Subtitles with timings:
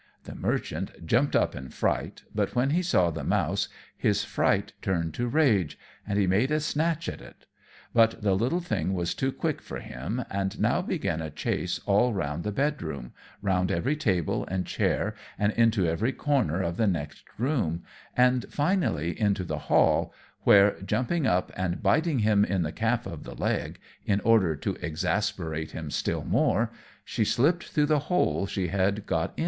[0.23, 4.73] The merchant jumped up in a fright, but when he saw the mouse his fright
[4.81, 5.77] turned to rage,
[6.07, 7.45] and he made a snatch at it;
[7.93, 12.13] but the little thing was too quick for him: and now began a chase all
[12.15, 16.87] round the bed room, round every table and chair, and into every corner of the
[16.87, 17.83] next room,
[18.17, 20.11] and, finally, into the hall,
[20.41, 23.77] where, jumping up and biting him in the calf of the leg,
[24.07, 26.71] in order to exasperate him still more,
[27.05, 29.39] she slipped through the hole she had got in at.